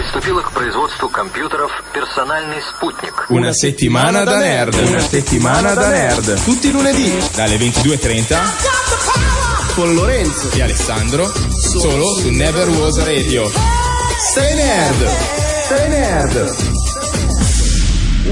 [0.00, 3.26] приступила к производству компьютеров «Персональный спутник».
[3.30, 4.74] Una settimana da nerd.
[4.74, 6.42] Una settimana da nerd.
[6.44, 8.36] Tutti i lunedì Dalle 22.30
[9.74, 10.50] con Lorenzo.
[10.56, 11.26] e Alessandro.
[11.26, 13.50] Solo su Never Was Radio.
[14.32, 15.08] Sei nerd!
[15.68, 16.56] Sei nerd!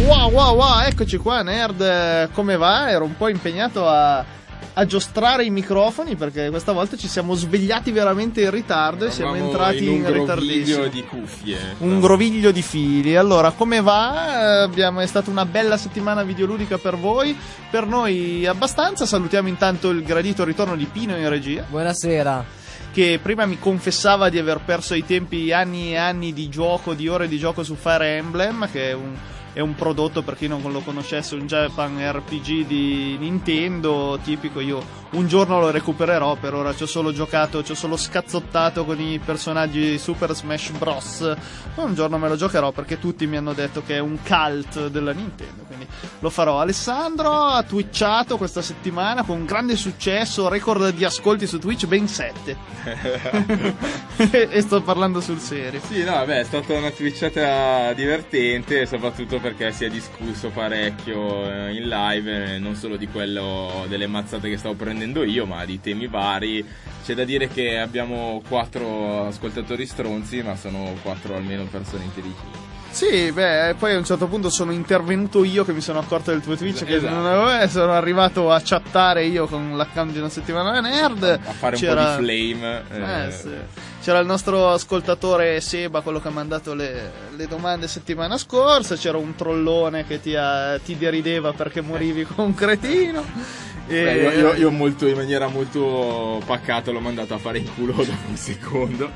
[0.07, 2.31] Wow, wow, wow, eccoci qua, nerd.
[2.33, 2.91] Come va?
[2.91, 4.25] Ero un po' impegnato a,
[4.80, 9.36] a giostrare i microfoni perché questa volta ci siamo svegliati veramente in ritardo e siamo
[9.36, 10.78] entrati in in, un ritardissimo.
[10.78, 11.58] groviglio di cuffie.
[11.80, 13.18] Un groviglio di fili.
[13.18, 14.40] Allora, come va?
[14.40, 17.36] Eh, Abbiamo, è stata una bella settimana videoludica per voi.
[17.70, 19.06] Per noi abbastanza.
[19.06, 21.66] Salutiamo intanto il gradito ritorno di Pino in regia.
[21.68, 22.46] Buonasera.
[22.92, 27.08] Che prima mi confessava di aver perso ai tempi anni e anni di gioco, di
[27.10, 29.14] ore di gioco su Fire Emblem, che è un,
[29.54, 34.60] è un prodotto per chi non lo conoscesse, un Japan RPG di Nintendo tipico.
[34.60, 38.86] Io un giorno lo recupererò, per ora ci ho solo giocato, ci ho solo scazzottato
[38.86, 41.36] con i personaggi Super Smash Bros.
[41.74, 44.90] Poi un giorno me lo giocherò perché tutti mi hanno detto che è un cult
[44.90, 45.88] della Nintendo, quindi
[46.20, 46.60] lo farò.
[46.60, 52.58] Alessandro ha twitchato questa settimana con grande successo, record di ascolti su Twitch, ben 7.
[54.30, 55.82] e sto parlando sul serio.
[55.88, 61.74] Sì, no, vabbè, è stata una twitchata divertente, soprattutto perché si è discusso parecchio eh,
[61.74, 65.80] in live, eh, non solo di quello delle mazzate che stavo prendendo io, ma di
[65.80, 66.66] temi vari.
[67.06, 72.68] C'è da dire che abbiamo quattro ascoltatori stronzi, ma sono quattro almeno persone intelligenti.
[72.92, 76.42] Sì, beh, poi a un certo punto sono intervenuto io che mi sono accorto del
[76.42, 77.14] tuo Twitch che Esatto.
[77.14, 81.24] non avevo, sono arrivato a chattare io con l'account di una settimana nerd.
[81.24, 82.84] A fare un C'era- po' di flame.
[82.92, 83.50] eh, Eh, sì.
[84.02, 88.96] C'era il nostro ascoltatore Seba, quello che ha mandato le, le domande settimana scorsa.
[88.96, 93.24] C'era un trollone che ti, ha- ti derideva perché morivi con un cretino.
[93.92, 97.74] E- Beh, io, io- io molto, in maniera molto pacata l'ho mandato a fare in
[97.74, 99.10] culo dopo un secondo.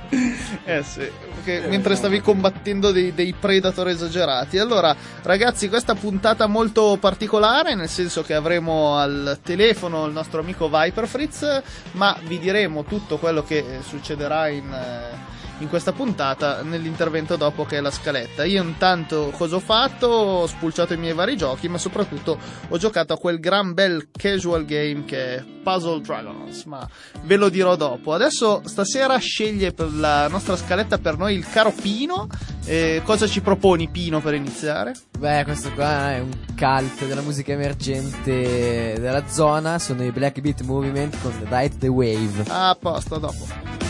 [0.66, 4.57] Eh sì, perché mentre stavi combattendo dei, dei predator esagerati.
[4.57, 10.67] Allora, ragazzi, questa puntata molto particolare, nel senso che avremo al telefono il nostro amico
[10.69, 11.61] Viper Fritz,
[11.91, 17.63] ma vi diremo tutto quello che eh, succederà in, eh, in questa puntata nell'intervento dopo
[17.63, 18.44] che è la scaletta.
[18.44, 20.07] Io intanto cosa ho fatto?
[20.07, 22.38] Ho spulciato i miei vari giochi, ma soprattutto
[22.68, 26.88] ho giocato a quel gran bel casual game che è Puzzle Dragons, ma
[27.23, 28.13] ve lo dirò dopo.
[28.13, 32.28] Adesso stasera sceglie per la nostra scaletta per noi il caro Pino.
[32.66, 34.94] Eh, cosa ci proponi Pino per iniziare?
[35.18, 39.79] Beh, questo qua è un cult della musica emergente della zona.
[39.79, 42.44] Sono i Black Beat Movement con Ride the Wave.
[42.50, 43.82] Ah, a posto, dopo.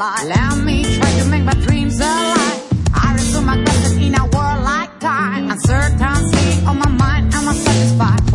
[0.00, 0.24] Life.
[0.24, 2.60] Let me try to make my dreams alive.
[2.94, 5.50] I resume my quest in a world like time.
[5.50, 6.02] A certain
[6.68, 8.29] on my mind, I'm not satisfied.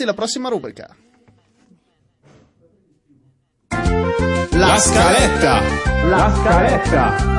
[0.00, 0.96] Ragazzi, la prossima rubrica.
[4.52, 5.60] La scaletta.
[6.08, 7.38] La scaletta.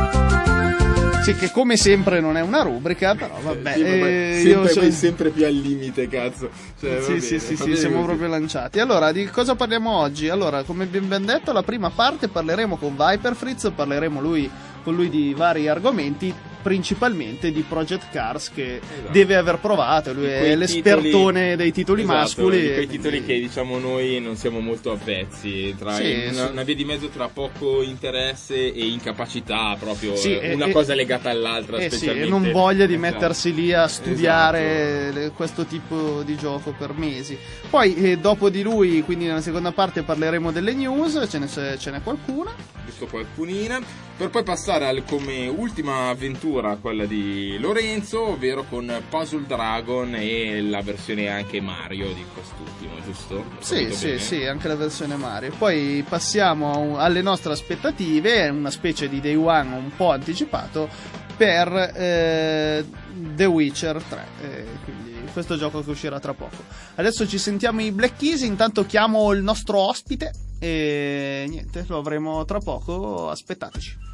[1.24, 3.74] Sì, che come sempre non è una rubrica, però vabbè.
[3.74, 6.50] Sì, eh, sempre, io so- poi sempre più al limite, cazzo.
[6.80, 8.08] Cioè, Sì, bene, sì, sì, sì, siamo così.
[8.08, 8.80] proprio lanciati.
[8.80, 10.30] Allora, di cosa parliamo oggi?
[10.30, 14.50] Allora, come abbiamo ben detto, la prima parte parleremo con Viper Fritz, parleremo lui,
[14.84, 19.12] con lui di vari argomenti, principalmente di Project Cars che Esatto.
[19.12, 22.62] deve aver provato, lui è l'espertone titoli- dei titoli Esatto, mascoli.
[22.62, 26.52] di quei titoli quindi- che diciamo noi non siamo molto avvezzi, tra Sì, una, sì.
[26.52, 30.94] una via di mezzo tra poco interesse e incapacità, proprio Sì, eh, una e- cosa
[30.94, 31.78] legata all'altra.
[31.78, 32.28] Eh sì, specialmente.
[32.28, 33.12] e non voglia di Esatto.
[33.14, 35.20] mettersi lì a studiare Esatto.
[35.20, 37.38] le- questo tipo di gioco per mesi.
[37.70, 41.92] Poi, eh, dopo di lui, quindi nella seconda parte parleremo delle news, ce ne, ce
[41.92, 42.52] n'è qualcuna.
[42.86, 43.80] giusto qualcunina,
[44.22, 50.62] per poi passare al- come ultima avventura quella di Lorenzo, ovvero con Puzzle Dragon e
[50.62, 53.44] la versione anche Mario di quest'ultimo, giusto?
[53.62, 54.20] Sì, sì, bene?
[54.20, 55.52] sì, anche la versione Mario.
[55.58, 60.88] Poi passiamo alle nostre aspettative, una specie di day one un po' anticipato
[61.36, 64.26] per eh, The Witcher 3.
[64.44, 66.64] eh, quindi questo gioco che uscirà tra poco.
[66.94, 72.46] Adesso ci sentiamo i Black Keys, intanto chiamo il nostro ospite e niente, lo avremo
[72.46, 74.10] tra poco, aspettateci.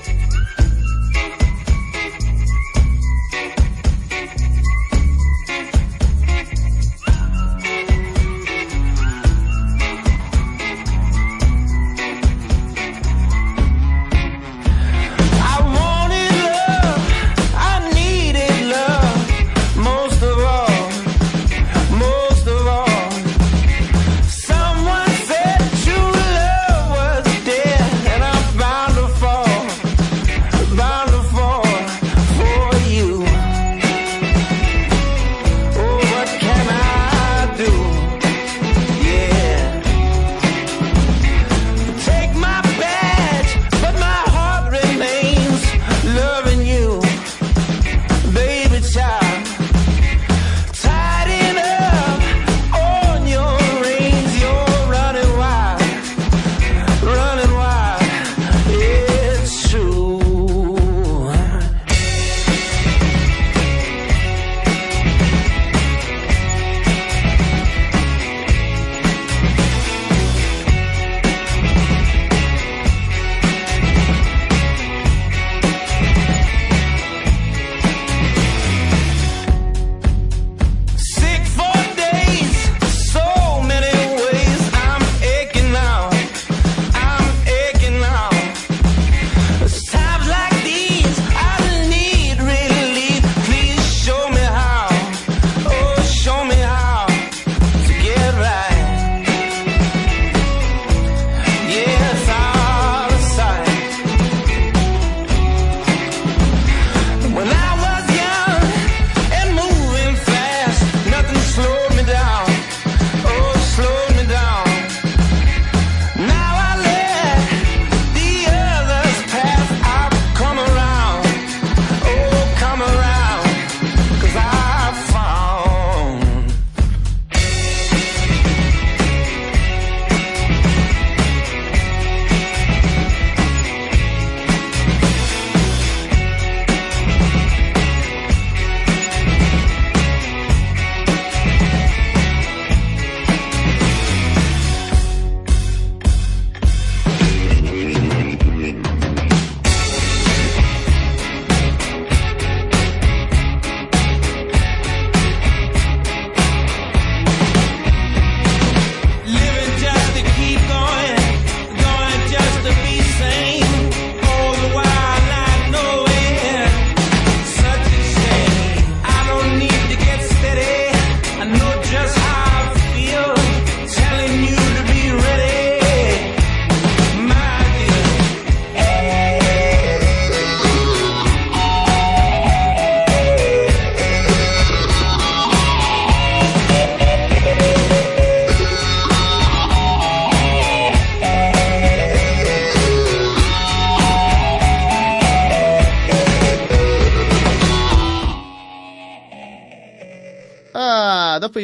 [0.00, 0.47] take it to the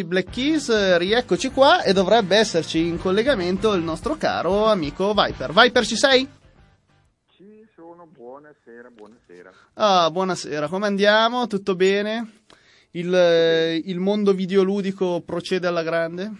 [0.04, 5.52] Black Keys, rieccoci qua e dovrebbe esserci in collegamento il nostro caro amico Viper.
[5.52, 6.28] Viper, ci sei?
[7.34, 9.52] Ci sono, buonasera, buonasera.
[9.74, 11.46] Ah, buonasera, come andiamo?
[11.46, 12.30] Tutto bene?
[12.92, 13.12] Il,
[13.84, 16.30] il mondo videoludico procede alla grande?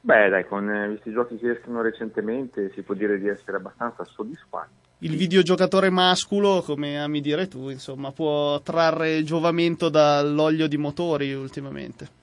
[0.00, 3.58] Beh, dai, con eh, visti i giochi che escono recentemente si può dire di essere
[3.58, 4.80] abbastanza soddisfatti.
[4.98, 12.20] Il videogiocatore masculo, come ami dire tu, insomma, può trarre giovamento dall'olio di motori ultimamente.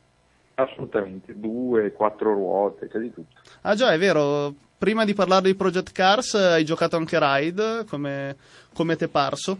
[0.59, 3.39] Assolutamente, due, quattro ruote, c'è di tutto.
[3.61, 7.85] Ah già, è vero, prima di parlare di Project Cars eh, hai giocato anche Ride,
[7.89, 8.35] come,
[8.73, 9.57] come ti è parso?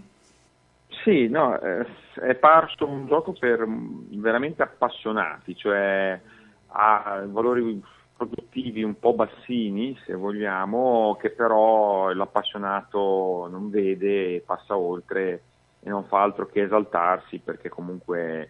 [1.04, 6.20] Sì, no, eh, è parso un gioco per veramente appassionati, cioè
[6.68, 7.82] ha valori
[8.18, 15.44] produttivi un po' bassini, se vogliamo, che però l'appassionato non vede passa oltre
[15.82, 18.50] e non fa altro che esaltarsi perché comunque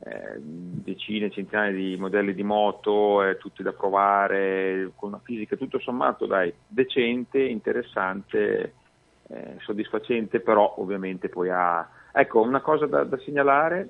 [0.00, 5.78] eh, decine, centinaia di modelli di moto, eh, tutti da provare, con una fisica tutto
[5.78, 8.74] sommato dai, decente, interessante,
[9.28, 11.88] eh, soddisfacente, però ovviamente poi ha...
[12.12, 13.88] Ecco, una cosa da, da segnalare,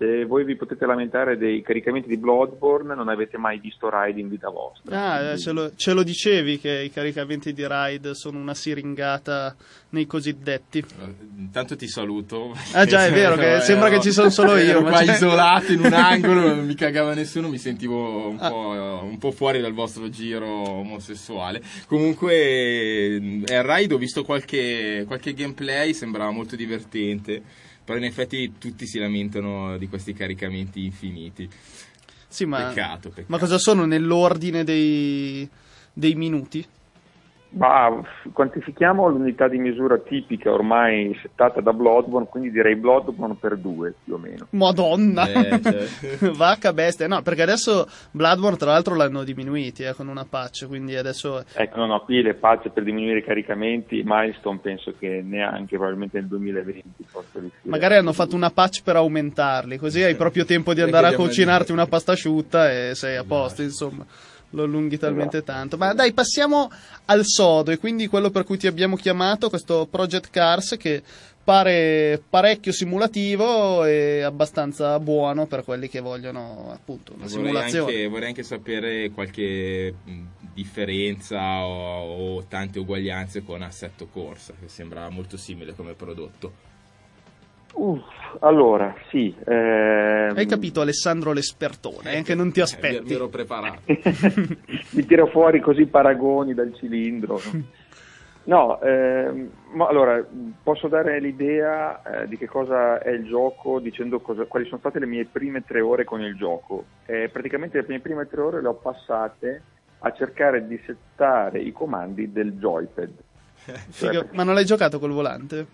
[0.00, 4.30] se voi vi potete lamentare dei caricamenti di Bloodborne, non avete mai visto Ride in
[4.30, 4.98] vita vostra.
[5.12, 9.54] Ah, eh, ce lo, ce lo dicevi che i caricamenti di Ride sono una siringata
[9.90, 10.82] nei cosiddetti.
[11.36, 12.56] Intanto ti saluto.
[12.72, 14.70] Ah già, è vero, che Eh, sembra ero- che ci sono solo io.
[14.70, 18.48] Ero qua c'è- isolato in un angolo, non mi cagava nessuno, mi sentivo un, Ah.
[18.48, 21.60] po', un po' fuori dal vostro giro omosessuale.
[21.86, 27.42] Comunque, eh, Ride ho visto qualche, qualche gameplay, sembrava molto divertente.
[27.84, 31.48] Però in effetti tutti si lamentano di questi caricamenti infiniti.
[32.28, 33.26] Sì, ma, Peccato, peccato.
[33.28, 35.48] ma cosa sono nell'ordine dei,
[35.92, 36.64] dei minuti?
[37.52, 38.00] Ma
[38.32, 44.14] quantifichiamo l'unità di misura tipica ormai settata da Bloodborne, quindi direi Bloodborne per due più
[44.14, 44.46] o meno.
[44.50, 45.28] Madonna!
[45.28, 46.30] Eh, cioè.
[46.30, 47.08] Vacca bestia.
[47.08, 51.42] No, perché adesso Bloodborne tra l'altro l'hanno diminuiti eh, con una patch, quindi adesso...
[51.54, 56.18] Ecco, no, no, qui le patch per diminuire i caricamenti, milestone penso che neanche, probabilmente
[56.18, 57.62] nel 2020 posso riuscire.
[57.62, 61.72] Magari hanno fatto una patch per aumentarli, così hai proprio tempo di andare a cucinarti
[61.72, 64.06] una pasta asciutta e sei a posto, insomma.
[64.50, 65.76] Lo allunghi talmente tanto.
[65.76, 66.70] Ma dai, passiamo
[67.06, 71.02] al sodo, e quindi quello per cui ti abbiamo chiamato, questo Project Cars, che
[71.42, 77.92] pare parecchio simulativo e abbastanza buono per quelli che vogliono appunto una Vorrei simulazione.
[77.92, 79.94] anche, vorrei anche sapere qualche
[80.52, 86.68] differenza o, o tante uguaglianze con Assetto Corsa, che sembra molto simile come prodotto.
[87.74, 88.02] Uff,
[88.40, 89.34] allora, sì.
[89.46, 93.04] ehm, Hai capito Alessandro l'espertone, eh, che non ti Eh, aspetti.
[93.04, 93.80] mi ero preparato.
[93.86, 97.40] Mi tira fuori così paragoni dal cilindro.
[98.44, 100.24] No, ehm, ma allora
[100.62, 104.98] posso dare l'idea eh, di che cosa è il gioco dicendo cosa- quali sono state
[104.98, 106.84] le mie prime tre ore con il gioco.
[107.06, 109.62] Eh, praticamente le mie prime tre ore le ho passate
[110.00, 113.10] a cercare di settare i comandi del joypad.
[113.90, 115.66] Figa- ma non l'hai giocato col volante?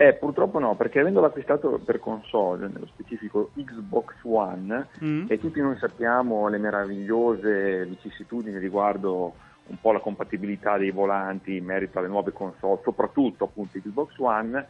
[0.00, 5.24] Eh, purtroppo no, perché avendolo acquistato per console, nello specifico Xbox One, Mm.
[5.26, 9.34] e tutti noi sappiamo le meravigliose vicissitudini riguardo
[9.66, 14.66] un po' la compatibilità dei volanti in merito alle nuove console, soprattutto appunto Xbox One,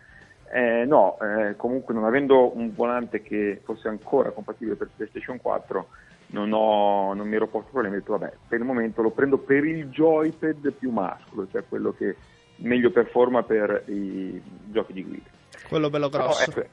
[0.50, 5.88] eh, no, eh, comunque non avendo un volante che fosse ancora compatibile per PlayStation 4,
[6.28, 9.36] non, ho, non mi ero posto problemi, ho detto vabbè, per il momento lo prendo
[9.36, 12.16] per il joypad più mascolo, cioè quello che
[12.58, 15.30] meglio performa per i giochi di guida.
[15.68, 16.50] Quello bello grosso.
[16.50, 16.66] Però,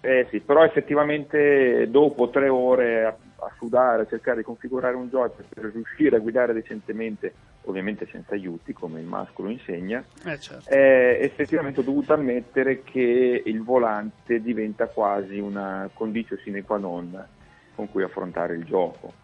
[0.00, 4.94] eh, eh sì, però effettivamente dopo tre ore a, a sudare, a cercare di configurare
[4.94, 10.38] un joypad per riuscire a guidare decentemente, ovviamente senza aiuti come il mascolo insegna, Eh,
[10.38, 10.70] certo.
[10.70, 17.26] eh, effettivamente ho dovuto ammettere che il volante diventa quasi una condizione sine qua non
[17.74, 19.14] con cui affrontare il gioco.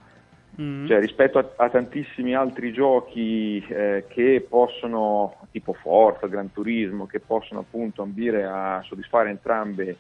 [0.61, 0.87] Mm.
[0.87, 7.21] Cioè, rispetto a, a tantissimi altri giochi eh, che possono, tipo Forza, Gran Turismo, che
[7.21, 9.97] possono appunto ambire a soddisfare entrambe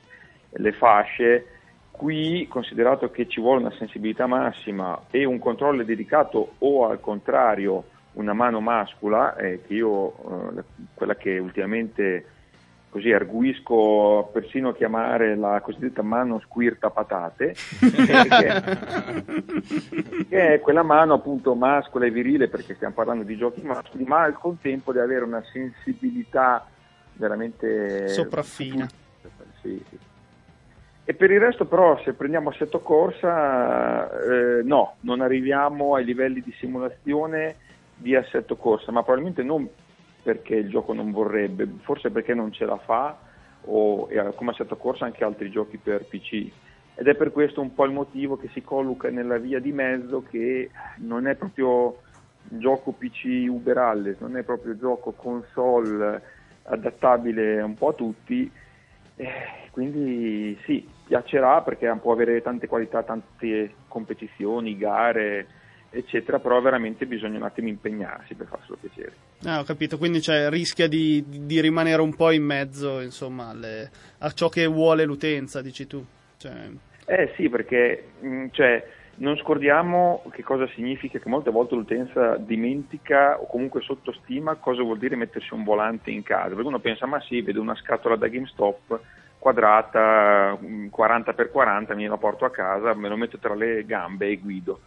[0.50, 1.46] le fasce,
[1.90, 7.84] qui considerato che ci vuole una sensibilità massima e un controllo dedicato o al contrario
[8.12, 10.62] una mano mascula, eh, che io eh,
[10.94, 12.26] quella che ultimamente
[12.94, 17.96] così arguisco persino a chiamare la cosiddetta mano squirta patate, che,
[20.30, 24.22] che è quella mano appunto mascola e virile perché stiamo parlando di giochi mascoli, ma
[24.22, 26.68] al contempo di avere una sensibilità
[27.14, 28.88] veramente Sopraffina.
[29.60, 29.98] Sì, sì.
[31.02, 36.40] E per il resto però se prendiamo assetto corsa, eh, no, non arriviamo ai livelli
[36.42, 37.56] di simulazione
[37.96, 39.68] di assetto corsa, ma probabilmente non
[40.25, 43.16] perché il gioco non vorrebbe, forse perché non ce la fa
[43.66, 46.50] o come assetto corsa anche altri giochi per PC.
[46.97, 50.23] ed è per questo un po' il motivo che si colloca nella via di mezzo
[50.23, 52.00] che non è proprio
[52.49, 56.23] gioco PC uberalles, non è proprio gioco console
[56.62, 58.50] adattabile un po' a tutti,
[59.16, 59.33] eh,
[59.71, 65.47] quindi sì, piacerà perché può avere tante qualità, tante competizioni, gare,
[65.94, 69.12] eccetera, però veramente bisogna un attimo impegnarsi per farselo piacere.
[69.44, 73.90] Ah, ho capito, quindi cioè, rischia di, di rimanere un po' in mezzo, insomma, alle-
[74.18, 76.04] a ciò che vuole l'utenza, dici tu.
[76.38, 76.52] Cioè,
[77.06, 78.86] Eh sì, perché mh, cioè,
[79.16, 84.98] non scordiamo che cosa significa che molte volte l'utenza dimentica o comunque sottostima cosa vuol
[84.98, 86.48] dire mettersi un volante in casa.
[86.48, 89.00] Perché uno pensa, ma sì, vedo una scatola da GameStop
[89.38, 94.37] quadrata mh, 40x40, me la porto a casa, me lo metto tra le gambe e
[94.38, 94.80] guido.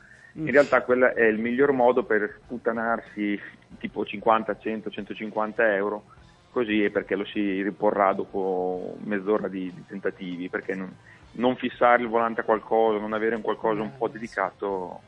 [0.46, 3.40] In realtà quello è il miglior modo per sputtanarsi
[3.80, 6.04] tipo 50, 100, 150 euro,
[6.52, 10.96] così è perché lo si riporrà dopo mezz'ora di, di tentativi, perché non,
[11.34, 15.02] non fissare il volante a qualcosa, non avere un qualcosa un po' dedicato,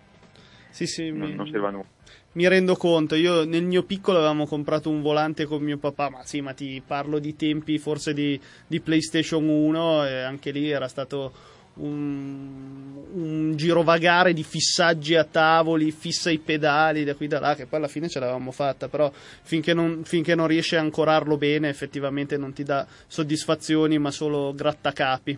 [0.70, 1.86] sì, sì, non, mi, non serve a nulla.
[2.34, 3.16] mi rendo conto.
[3.16, 6.82] Io nel mio piccolo avevamo comprato un volante con mio papà, ma sì, ma ti
[6.86, 13.56] parlo di tempi forse di, di PlayStation 1 e anche lì era stato un, un
[13.56, 17.88] girovagare di fissaggi a tavoli, fissa i pedali da qui da là, che poi alla
[17.88, 22.54] fine ce l'avevamo fatta, però finché non, finché non riesci a ancorarlo bene effettivamente non
[22.54, 25.38] ti dà soddisfazioni ma solo grattacapi.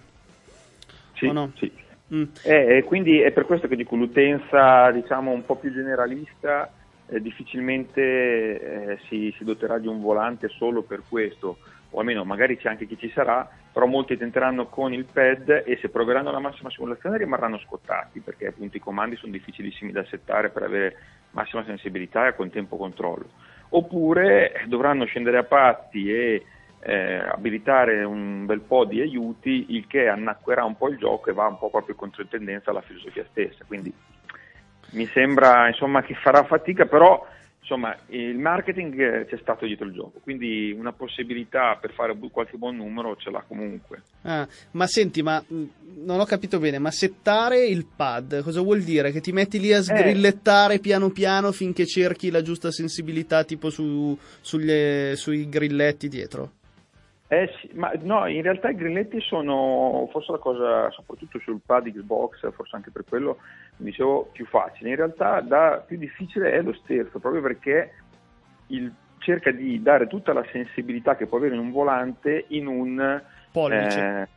[1.16, 1.52] Sì, no?
[1.56, 1.72] sì.
[2.14, 2.24] Mm.
[2.44, 6.70] Eh, e quindi è per questo che dico l'utenza diciamo un po' più generalista
[7.08, 11.58] eh, difficilmente eh, si, si doterà di un volante solo per questo
[11.90, 15.78] o almeno magari c'è anche chi ci sarà però molti tenteranno con il pad e
[15.80, 20.50] se proveranno la massima simulazione rimarranno scottati perché appunto i comandi sono difficilissimi da settare
[20.50, 20.98] per avere
[21.32, 23.30] massima sensibilità e a contempo controllo
[23.70, 26.46] oppure dovranno scendere a patti e
[26.84, 31.34] eh, abilitare un bel po' di aiuti, il che annacquerà un po' il gioco e
[31.34, 33.64] va un po' proprio contro tendenza alla filosofia stessa.
[33.66, 33.94] Quindi
[34.92, 37.26] mi sembra insomma, che farà fatica, però
[37.62, 42.58] insomma, il marketing eh, c'è stato dietro il gioco, quindi una possibilità per fare qualche
[42.58, 44.02] buon numero ce l'ha comunque.
[44.24, 45.64] Ah, ma senti, ma mh,
[46.04, 49.12] non ho capito bene, ma settare il pad cosa vuol dire?
[49.12, 54.18] Che ti metti lì a sgrillettare piano piano finché cerchi la giusta sensibilità tipo su,
[54.42, 56.52] sugli- sui grilletti dietro?
[57.28, 61.90] Eh sì, ma no, in realtà i grilletti sono forse la cosa, soprattutto sul pad
[61.90, 63.38] Xbox, forse anche per quello
[63.84, 64.90] dicevo più facile.
[64.90, 67.94] In realtà da più difficile è lo sterzo, proprio perché
[68.68, 73.22] il- cerca di dare tutta la sensibilità che può avere in un volante in un
[73.52, 74.00] Pollice.
[74.00, 74.28] eh,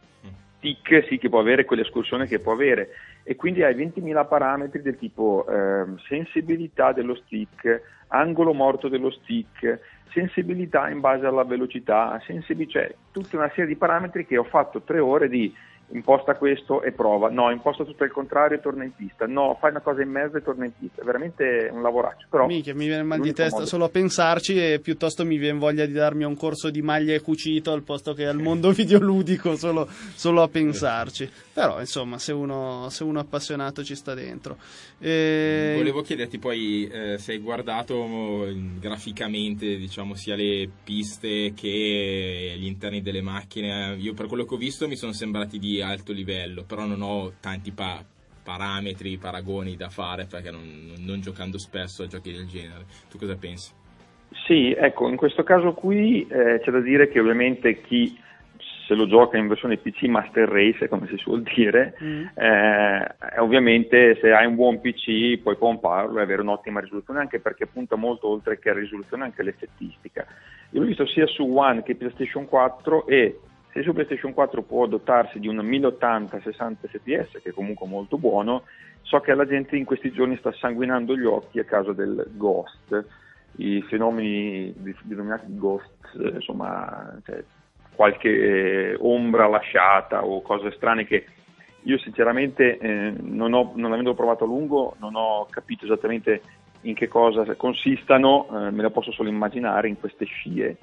[0.59, 2.90] stick sì, che può avere, quell'escursione che può avere.
[3.22, 9.80] E quindi hai 20.000 parametri del tipo ehm, sensibilità dello stick, angolo morto dello stick,
[10.12, 14.83] sensibilità in base alla velocità, sensibi- cioè tutta una serie di parametri che ho fatto
[14.83, 15.52] tre ore di
[15.88, 19.70] imposta questo e prova, no, imposta tutto il contrario e torna in pista, no, fai
[19.70, 22.87] una cosa in mezzo e torna in pista, è veramente un lavoraccio, però Minchia, mi
[22.87, 26.25] viene mal di testa modo- solo a pensarci e piuttosto mi viene voglia di darmi
[26.25, 30.49] un corso di maglia e cucito al posto che al mondo videoludico solo, solo a
[30.49, 31.31] pensarci.
[31.53, 34.57] Però insomma, se uno, se uno è appassionato ci sta dentro.
[34.99, 42.55] E- Volevo chiederti poi eh, se hai guardato eh, graficamente, diciamo, sia le piste che
[42.59, 43.97] gli interni delle macchine.
[44.01, 47.32] Io per quello che ho visto mi sono sembrati di alto livello, però non ho
[47.40, 48.02] tanti pa-
[48.42, 52.84] parametri, paragoni da fare perché non, non giocando spesso a giochi del genere.
[53.10, 53.72] Tu cosa pensi?
[54.46, 58.20] Sì, ecco, in questo caso qui eh, c'è da dire che ovviamente chi
[58.87, 62.24] se lo gioca in versione PC Master Race, come si suol dire, Mm.
[62.34, 67.66] eh, ovviamente se hai un buon PC puoi pomparlo e avere un'ottima risoluzione, anche perché
[67.66, 70.26] punta molto oltre che a risoluzione anche l'effettistica.
[70.70, 73.40] Io l'ho visto sia su One che PlayStation 4 e
[73.74, 78.16] se su PlayStation 4 può dotarsi di un 1080 60 fps, che è comunque molto
[78.18, 78.62] buono,
[79.02, 83.04] so che alla gente in questi giorni sta sanguinando gli occhi a causa del Ghost,
[83.56, 87.42] i fenomeni denominati Ghost, eh, insomma, cioè,
[87.96, 91.26] qualche eh, ombra lasciata o cose strane che
[91.82, 96.40] io sinceramente eh, non, ho, non avendo provato a lungo non ho capito esattamente
[96.82, 100.76] in che cosa consistano, eh, me la posso solo immaginare in queste scie.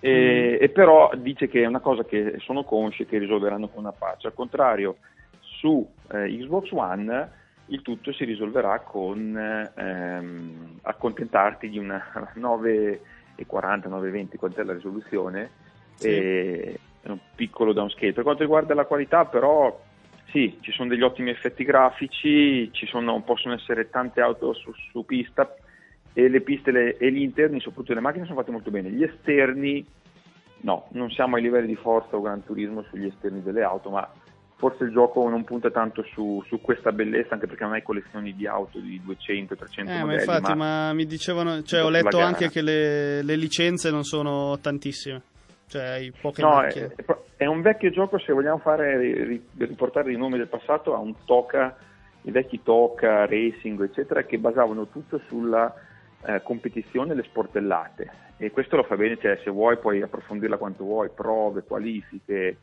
[0.00, 3.92] E, e però dice che è una cosa che sono consci che risolveranno con una
[3.92, 4.26] patch.
[4.26, 4.96] Al contrario,
[5.40, 7.30] su eh, Xbox One
[7.66, 12.02] il tutto si risolverà con ehm, accontentarti di una
[12.34, 15.50] 940, 920, quant'è la risoluzione,
[15.94, 16.08] Sì.
[16.08, 18.12] e un piccolo downscale.
[18.12, 19.80] Per quanto riguarda la qualità, però,
[20.30, 25.04] sì, ci sono degli ottimi effetti grafici, ci sono, possono essere tante auto su, su
[25.04, 25.52] pista
[26.18, 28.88] e le piste le- e gli interni, soprattutto le macchine, sono fatti molto bene.
[28.88, 29.84] Gli esterni,
[30.62, 34.10] no, non siamo ai livelli di forza o Gran Turismo sugli esterni delle auto, ma
[34.56, 38.34] forse il gioco non punta tanto su, su questa bellezza, anche perché non hai collezioni
[38.34, 41.90] di auto di 200, 300 Eh, ma modelli, infatti, ma ma mi dicevano, cioè ho
[41.90, 45.20] letto anche che le, le licenze non sono tantissime.
[45.68, 46.92] Cioè, hai poche No, è, macchine.
[46.96, 47.04] è
[47.38, 51.12] è un vecchio gioco, se vogliamo fare, ri- riportare i nomi del passato, a un
[51.26, 51.76] Toca,
[52.22, 55.70] i vecchi Toca, Racing, eccetera, che basavano tutto sulla
[56.26, 58.24] eh, competizione le sportellate.
[58.36, 62.58] E questo lo fa bene, cioè se vuoi puoi approfondirla quanto vuoi, prove, qualifiche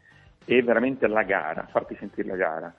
[0.46, 2.74] e veramente la gara, farti sentire la gara.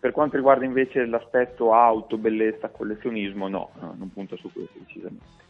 [0.00, 5.43] Per quanto riguarda invece l'aspetto auto, bellezza, collezionismo, no, no, non punta su questo decisamente.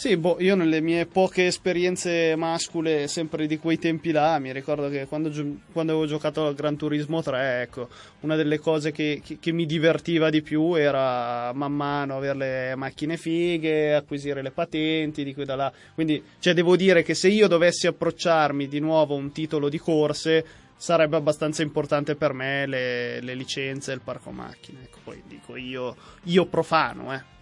[0.00, 4.88] Sì, boh, io nelle mie poche esperienze mascule, sempre di quei tempi là, mi ricordo
[4.88, 5.28] che quando,
[5.72, 9.66] quando avevo giocato al Gran Turismo 3, ecco, una delle cose che, che- che mi
[9.66, 15.44] divertiva di più era man mano avere le macchine fighe, acquisire le patenti, di qui
[15.44, 15.72] da là.
[15.92, 19.76] Quindi, cioè, devo dire che se io dovessi approcciarmi di nuovo a un titolo di
[19.76, 20.46] corse,
[20.78, 24.84] sarebbe abbastanza importante per me le, le licenze e il parco macchine.
[24.84, 27.38] Ecco, poi dico io, io profano, eh.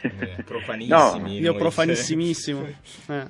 [0.00, 1.38] Eh, profanissimi.
[1.38, 1.60] Io noi.
[1.60, 2.66] profanissimissimo.
[3.08, 3.26] Eh.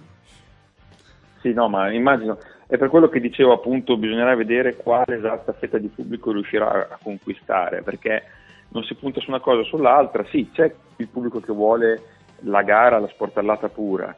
[1.40, 5.78] Sì, no, ma immagino, è per quello che dicevo appunto, bisognerà vedere quale esatta fetta
[5.78, 8.22] di pubblico riuscirà a conquistare, perché
[8.68, 12.02] non si punta su una cosa o sull'altra, sì, c'è il pubblico che vuole
[12.40, 14.14] la gara, la sportellata pura,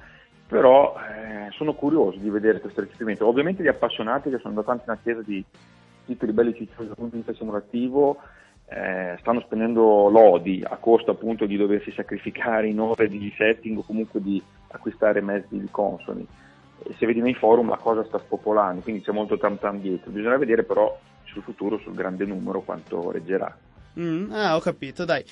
[0.46, 3.26] però eh, sono curioso di vedere questo recepimento.
[3.26, 5.42] Ovviamente gli appassionati che sono da tanto in attesa di
[6.04, 8.18] titoli belli ciclosi dal punto di vista simulativo
[8.74, 13.82] eh, stanno spendendo lodi a costo appunto di doversi sacrificare in ore di setting o
[13.82, 16.26] comunque di acquistare mezzi consoni.
[16.84, 20.10] E se vedi nei forum la cosa sta spopolando, quindi c'è molto tam tam dietro.
[20.10, 23.54] Bisogna vedere però sul futuro, sul grande numero, quanto reggerà.
[24.00, 25.22] Mm, ah, ho capito, dai.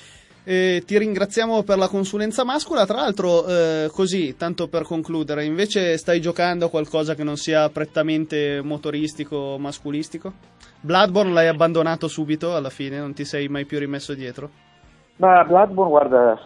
[0.42, 2.86] Eh, ti ringraziamo per la consulenza mascola.
[2.86, 7.68] Tra l'altro, eh, così, tanto per concludere, invece stai giocando a qualcosa che non sia
[7.70, 10.32] prettamente motoristico o masculistico?
[10.80, 14.50] Bloodborne l'hai abbandonato subito alla fine, non ti sei mai più rimesso dietro?
[15.16, 16.40] Ma Bloodborne, guarda,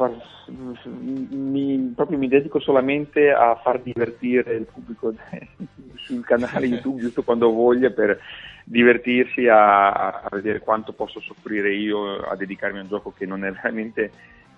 [0.48, 5.14] mi, proprio mi dedico solamente a far divertire il pubblico
[5.94, 8.18] sul canale YouTube giusto quando voglia per
[8.64, 13.44] divertirsi a, a vedere quanto posso soffrire io a dedicarmi a un gioco che non
[13.44, 14.10] è veramente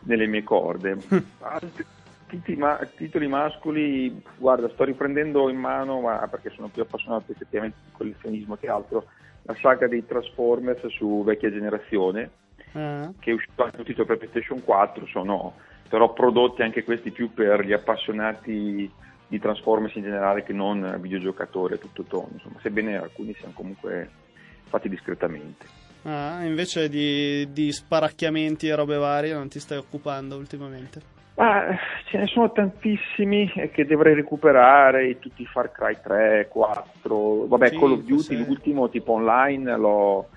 [0.04, 0.96] nelle mie corde.
[1.40, 1.84] Altri
[2.96, 8.56] titoli mascoli, guarda, sto riprendendo in mano, ma perché sono più appassionato effettivamente di collezionismo
[8.56, 9.06] che altro,
[9.46, 12.30] la saga dei Transformers su vecchia generazione
[12.72, 13.10] Ah.
[13.20, 15.54] che è uscito anche un titolo per PlayStation 4, sono
[15.88, 18.90] però prodotti anche questi più per gli appassionati
[19.28, 24.10] di Transformers in generale che non videogiocatori a tutto tono, insomma, sebbene alcuni siano comunque
[24.64, 25.66] fatti discretamente.
[26.02, 31.14] Ah, invece di, di sparacchiamenti e robe varie non ti stai occupando ultimamente?
[31.36, 31.66] Ma
[32.06, 37.68] ce ne sono tantissimi eh, che dovrei recuperare, tutti i Far Cry 3, 4, vabbè
[37.70, 40.28] Cinque, Call of Duty, l'ultimo tipo online l'ho,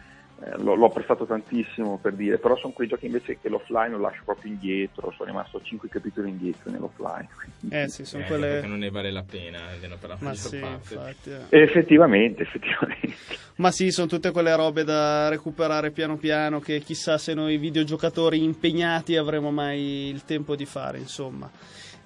[0.43, 3.99] eh, l'ho, l'ho apprezzato tantissimo per dire, però sono quei giochi invece che l'offline lo
[3.99, 7.28] lascio proprio indietro, sono rimasto 5 capitoli indietro nell'offline.
[7.69, 8.47] Eh sì, sono Eh, quelle...
[8.47, 10.93] Perché non ne vale la pena, almeno per la Ma sì, parte.
[10.93, 11.30] infatti.
[11.32, 11.58] eh.
[11.58, 13.13] E effettivamente, effettivamente.
[13.56, 18.41] Ma sì, sono tutte quelle robe da recuperare piano piano che chissà se noi videogiocatori
[18.41, 21.49] impegnati avremo mai il tempo di fare, insomma.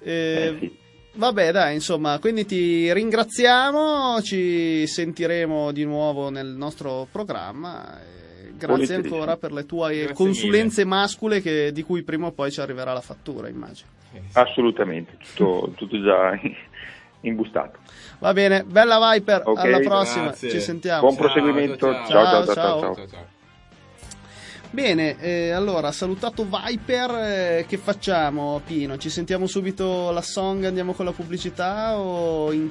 [0.00, 0.82] Eh, Eh, sì.
[1.16, 8.00] Vabbè, dai, insomma, quindi ti ringraziamo, ci sentiremo di nuovo nel nostro programma.
[8.56, 12.60] Grazie ancora per le tue Grazie consulenze mascule che- di cui prima o poi ci
[12.60, 13.88] arriverà la fattura, immagino.
[14.32, 16.38] Assolutamente, tutto, tutto già
[17.22, 17.78] imbustato.
[18.20, 20.50] Va bene, bella Viper, Ok, alla prossima, grazie.
[20.50, 21.00] ci sentiamo.
[21.00, 22.44] Buon proseguimento, ciao, ciao ciao Ciao, ciao.
[22.44, 22.80] ciao, ciao.
[22.80, 22.94] ciao.
[22.94, 23.32] Ciao, ciao.
[24.70, 28.96] Bene, eh, allora, salutato Viper, eh, che facciamo Pino?
[28.98, 32.68] Ci sentiamo subito la song, andiamo con la pubblicità o in-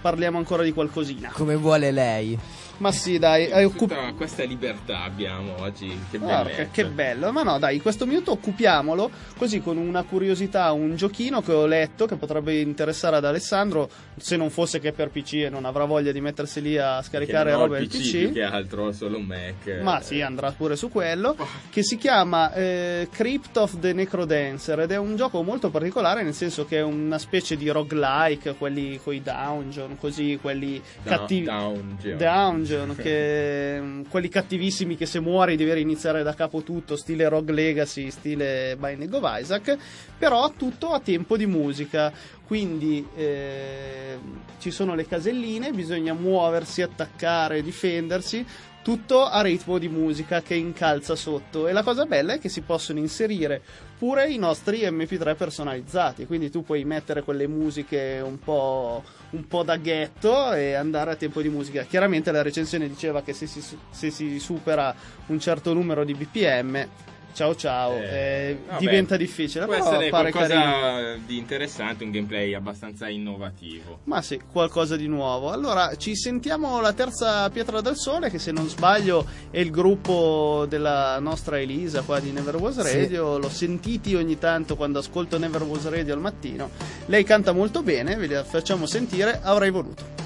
[0.00, 1.30] parliamo ancora di qualcosina?
[1.32, 2.36] Come vuole lei.
[2.78, 3.70] Ma sì, dai, hai.
[3.72, 6.68] Tutta questa libertà abbiamo oggi, che Porca, bellezza.
[6.70, 11.52] che bello, ma no dai, questo minuto occupiamolo così con una curiosità, un giochino che
[11.52, 15.64] ho letto che potrebbe interessare ad Alessandro se non fosse che per PC e non
[15.64, 17.96] avrà voglia di mettersi lì a scaricare il del PC,
[18.28, 18.32] PC.
[18.32, 19.80] che altro, solo un Mac.
[19.82, 21.36] Ma sì, andrà pure su quello.
[21.70, 26.34] Che si chiama eh, Crypt of the Necrodancer ed è un gioco molto particolare, nel
[26.34, 31.44] senso che è una specie di roguelike, quelli con i dungeon, così, quelli Da- cattivi.
[31.44, 32.16] Dungeon.
[32.64, 37.52] Dungeon, che mm, quelli cattivissimi che se muori devi iniziare da capo tutto, stile Rogue
[37.52, 39.76] Legacy, stile Binding of Isaac,
[40.18, 42.12] però tutto a tempo di musica.
[42.46, 44.18] Quindi eh,
[44.58, 48.44] ci sono le caselline, bisogna muoversi, attaccare, difendersi
[48.84, 52.60] tutto a ritmo di musica che incalza sotto e la cosa bella è che si
[52.60, 53.62] possono inserire
[53.96, 59.62] pure i nostri MP3 personalizzati, quindi tu puoi mettere quelle musiche un po', un po'
[59.62, 61.84] da ghetto e andare a tempo di musica.
[61.84, 64.94] Chiaramente la recensione diceva che se si, se si supera
[65.28, 66.86] un certo numero di BPM,
[67.34, 71.18] ciao ciao, eh, vabbè, diventa difficile, Può essere qualcosa carino.
[71.26, 73.98] di interessante, un gameplay abbastanza innovativo.
[74.04, 75.50] Ma sì, qualcosa di nuovo.
[75.50, 80.64] Allora, ci sentiamo la terza pietra del sole, che se non sbaglio è il gruppo
[80.68, 82.98] della nostra Elisa qua di Never Was Sì.
[83.00, 83.38] Radio.
[83.38, 86.70] L'ho sentiti ogni tanto quando ascolto Never Was Radio al mattino.
[87.06, 90.23] Lei canta molto bene, ve la facciamo sentire, avrei voluto.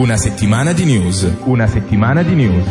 [0.00, 1.30] Una settimana di news.
[1.44, 2.68] Una settimana di news.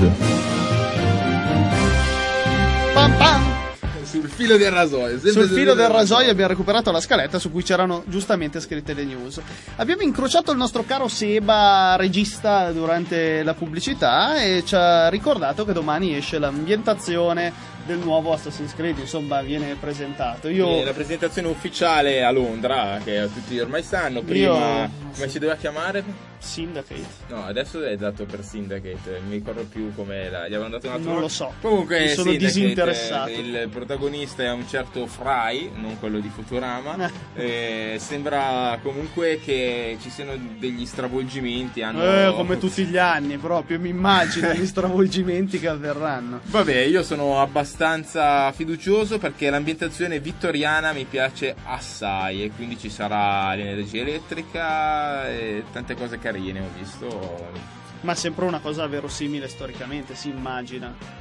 [2.91, 3.41] Pam pam!
[4.03, 5.19] Sul filo del rasoio.
[5.19, 9.39] Sul filo del rasoio abbiamo recuperato la scaletta su cui c'erano giustamente scritte le news.
[9.75, 15.71] Abbiamo incrociato il nostro caro Seba, regista, durante la pubblicità e ci ha ricordato che
[15.73, 17.53] domani esce l'ambientazione
[17.89, 20.47] del nuovo Assassin's Creed, insomma viene presentato.
[20.47, 20.83] Io...
[20.83, 26.27] La presentazione ufficiale a Londra, che tutti ormai sanno, prima come si doveva chiamare?
[26.37, 27.05] Syndicate.
[27.27, 30.47] No, adesso è dato per Syndicate, non mi ricordo più come la...
[30.47, 31.51] gli avevano dato un altro Non lo so.
[31.59, 33.31] Comunque Mi sono disinteressato.
[33.31, 37.11] Il protagonista è un certo Fry, non quello di Futurama.
[37.33, 41.81] Eh, sembra comunque che ci siano degli stravolgimenti.
[41.81, 42.03] Hanno...
[42.03, 46.39] Eh, come tutti gli anni, proprio mi immagino gli stravolgimenti che avverranno.
[46.45, 47.78] Vabbè, io sono abbastanza
[48.53, 55.95] fiducioso perché l'ambientazione vittoriana mi piace assai e quindi ci sarà l'energia elettrica e tante
[55.95, 57.77] cose carine, ho visto.
[58.01, 61.18] Ma sempre una cosa verosimile storicamente, si immagina.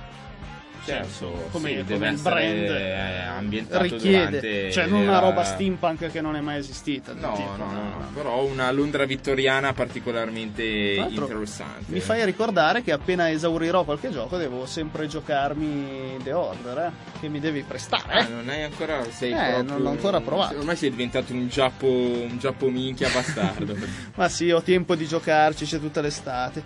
[0.89, 6.11] Senso, come, sì, come il brand eh, ambientato richiede, durante cioè non una roba steampunk
[6.11, 7.13] che non è mai esistita.
[7.13, 11.85] No, tipo, no, no, no, però una Londra vittoriana particolarmente interessante.
[11.93, 17.29] Mi fai ricordare che appena esaurirò qualche gioco devo sempre giocarmi The Order, eh, che
[17.29, 18.21] mi devi prestare.
[18.21, 20.59] Ah, non hai ancora sei Eh, proprio- non l'ho ancora provato.
[20.59, 23.77] Ormai sei diventato un giappo un giappo minchia bastardo.
[24.17, 26.63] Ma sì, ho tempo di giocarci, c'è tutta l'estate.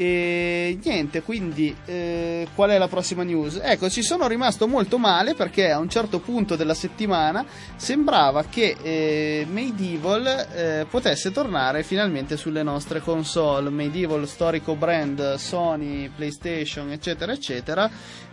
[0.00, 3.58] E niente, quindi eh, qual è la prossima news?
[3.60, 8.76] Ecco, ci sono rimasto molto male perché a un certo punto della settimana sembrava che
[8.80, 13.70] eh, Medieval eh, potesse tornare finalmente sulle nostre console.
[13.70, 17.90] Medieval, storico brand Sony, PlayStation, eccetera, eccetera.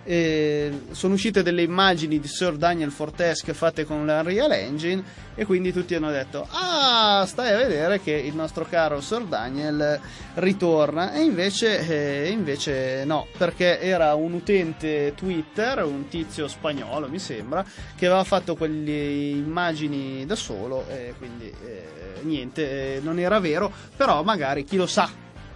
[0.07, 5.73] Eh, sono uscite delle immagini di Sir Daniel Fortesque fatte con l'Unreal Engine e quindi
[5.73, 9.99] tutti hanno detto ah stai a vedere che il nostro caro Sir Daniel
[10.35, 11.11] ritorna.
[11.11, 11.79] E invece,
[12.25, 17.65] eh, invece no perché era un utente Twitter un tizio spagnolo mi sembra
[17.95, 23.71] che aveva fatto quelle immagini da solo e quindi eh, niente eh, non era vero
[23.95, 25.09] però magari chi lo sa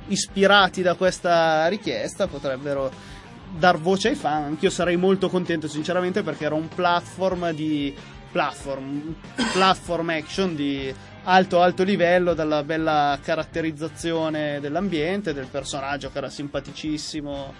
[0.07, 2.91] ispirati da questa richiesta potrebbero
[3.57, 4.43] dar voce ai fan.
[4.43, 7.95] Anch'io sarei molto contento, sinceramente, perché era un platform di
[8.31, 9.15] platform,
[9.53, 17.53] platform action di alto alto livello, dalla bella caratterizzazione dell'ambiente, del personaggio che era simpaticissimo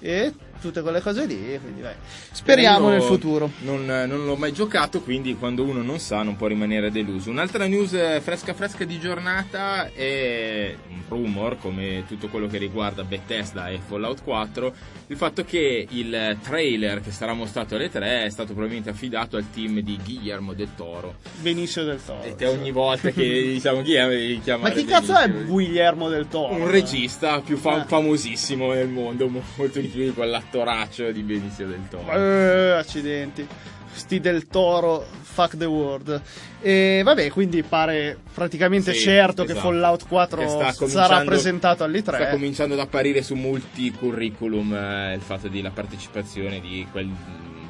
[0.00, 1.58] e tutte quelle cose lì.
[1.60, 1.94] Quindi, vai.
[2.32, 3.50] Speriamo nel futuro.
[3.60, 7.30] Non, non l'ho mai giocato, quindi quando uno non sa non può rimanere deluso.
[7.30, 13.04] Un'altra news eh, fresca fresca di giornata è un rumor, come tutto quello che riguarda
[13.04, 14.74] Bethesda e Fallout 4,
[15.08, 19.50] il fatto che il trailer che sarà mostrato alle 3 è stato probabilmente affidato al
[19.52, 21.16] team di Guillermo del Toro.
[21.40, 22.22] Benicio del Toro.
[22.22, 25.50] E te ogni volta che diciamo Guillermo devi Ma chiamare chi cazzo è Benicio.
[25.52, 26.54] Guillermo del Toro?
[26.54, 27.84] Un regista più fa- Ah.
[27.84, 30.10] famosissimo nel mondo, mo- molto di più di
[30.50, 32.12] quell'attoraccio di Benicio del Toro.
[32.12, 33.46] Eh, accidenti.
[33.94, 36.20] Sti del toro, fuck the world.
[36.60, 39.68] E vabbè, quindi pare praticamente Sì, certo che esatto.
[39.68, 42.00] Fallout 4 Che sarà presentato all'E3.
[42.02, 47.08] Sta cominciando ad apparire su molti curriculum eh, il fatto di la partecipazione di quel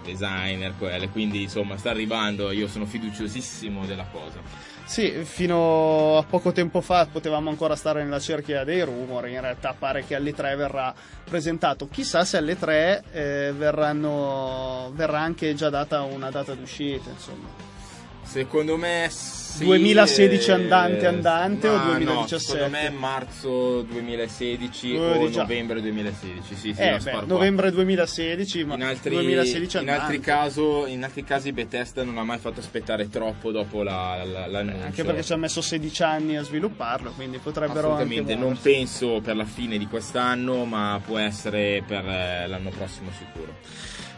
[0.03, 4.41] designer, quelle, quindi insomma sta arrivando, io sono fiduciosissimo della cosa.
[4.85, 9.75] Sì, fino a poco tempo fa potevamo ancora stare nella cerchia dei rumor, in realtà
[9.77, 10.95] pare che all'E3 verrà
[11.25, 11.89] presentato.
[11.89, 17.74] Chissà se all'E3 eh, verranno, verrà anche già data una data d'uscita, insomma.
[18.35, 22.39] Secondo me sì, 2016 eh, andante andante o ma no, 2017?
[22.41, 25.43] secondo me marzo 2016 Eh, o diciamo.
[25.47, 30.85] novembre 2016, sì, sì, eh, beh, novembre 2016, ma in altri, 2016 in altri caso-
[30.87, 34.85] in altri casi Bethesda non ha mai fatto aspettare troppo dopo la- la- l'annuncio.
[34.85, 38.69] Anche perché ci ha messo 16 anni a svilupparlo, quindi potrebbero anche Assolutamente, non muoversi.
[38.69, 43.55] penso per la fine di quest'anno, ma può essere per eh, l'anno prossimo sicuro.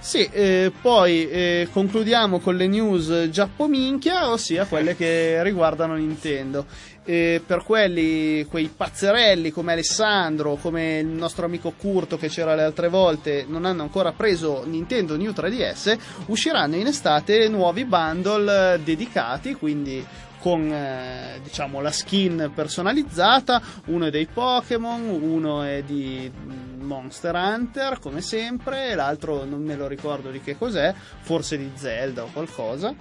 [0.07, 6.65] Sì, eh, poi eh, concludiamo con le news giappominchia, ossia quelle che riguardano Nintendo.
[7.05, 12.63] Eh, per quelli, quei pazzerelli come Alessandro, come il nostro amico Curto che c'era le
[12.63, 19.55] altre volte, non hanno ancora preso Nintendo New 3DS, usciranno in estate nuovi bundle dedicati,
[19.55, 20.07] quindi
[20.47, 26.31] con eh, diciamo la skin personalizzata, uno è dei Pokémon, uno è di
[26.79, 32.23] Monster Hunter come sempre, l'altro non me lo ricordo di che cos'è, forse di Zelda
[32.23, 32.95] o qualcosa.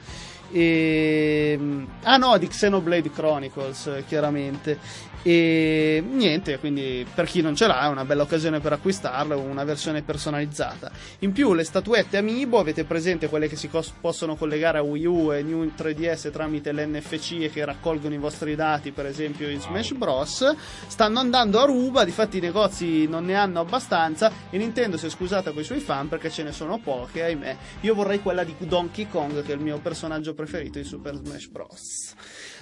[0.51, 1.59] E...
[2.03, 5.13] Ah no, di Xenoblade Chronicles, chiaramente.
[5.27, 9.63] E niente, quindi per chi non ce l'ha è una bella occasione per acquistarlo, una
[9.63, 10.91] versione personalizzata.
[11.21, 15.05] In più le statuette Amiibo, avete presente quelle che si cos- possono collegare a Wii
[15.07, 19.59] U e New 3DS tramite l'NFC e che raccolgono i vostri dati, per esempio in
[19.59, 20.55] Smash Bros.
[20.85, 25.09] Stanno andando a ruba, difatti i negozi non ne hanno abbastanza e Nintendo si è
[25.09, 27.57] scusata con i suoi fan perché ce ne sono poche, ahimè.
[27.81, 31.47] Io vorrei quella di Donkey Kong che è il mio personaggio preferito di Super Smash
[31.47, 32.13] Bros.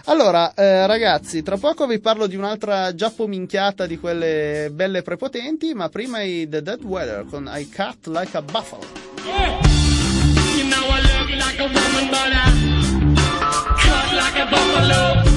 [0.05, 5.89] Allora, eh, ragazzi, tra poco vi parlo di un'altra giappominchiata di quelle belle prepotenti, ma
[5.89, 8.83] prima i The Dead Weather con I Cut Like a Buffalo.
[10.55, 12.51] You know I you like a woman, but I
[13.81, 15.32] cut like a buffalo.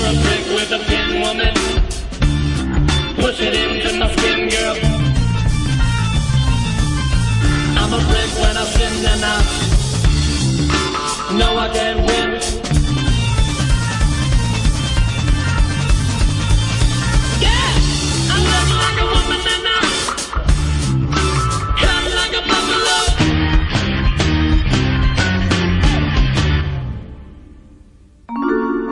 [0.00, 1.54] You're a brick with a pin, woman.
[3.16, 4.76] Push it into my skin, girl.
[7.76, 9.36] I'm a brick when I sin, and I
[11.36, 12.59] know I can't win.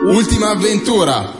[0.09, 1.31] Ultima avventura.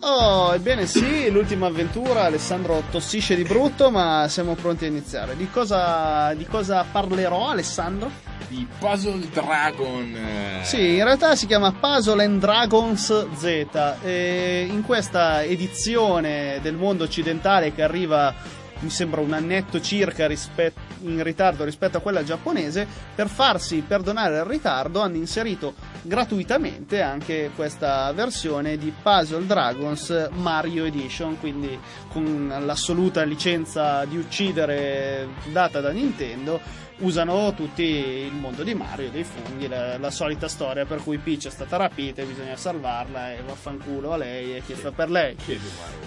[0.00, 5.34] Oh, ebbene sì, l'ultima avventura, Alessandro tossisce di brutto, ma siamo pronti a iniziare.
[5.34, 8.10] Di cosa, di cosa parlerò, Alessandro?
[8.48, 10.14] Di Puzzle Dragon.
[10.60, 13.96] Sì, in realtà si chiama Puzzle and Dragons Z.
[14.02, 18.34] E in questa edizione del mondo occidentale che arriva
[18.82, 24.36] mi sembra un annetto circa rispet- in ritardo rispetto a quella giapponese, per farsi perdonare
[24.36, 31.78] il ritardo hanno inserito gratuitamente anche questa versione di Puzzle Dragons Mario Edition, quindi
[32.08, 36.60] con l'assoluta licenza di uccidere data da Nintendo.
[36.98, 41.46] Usano tutti il mondo di Mario, dei funghi, la, la solita storia per cui Peach
[41.46, 45.36] è stata rapita e bisogna salvarla e vaffanculo a lei e chi fa per lei.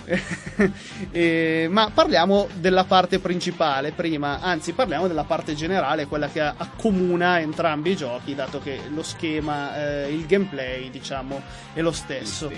[1.12, 7.40] Eh, ma parliamo della parte principale prima, anzi parliamo della parte generale, quella che accomuna
[7.40, 11.42] entrambi i giochi, dato che lo schema, eh, il gameplay diciamo
[11.74, 12.50] è lo stesso.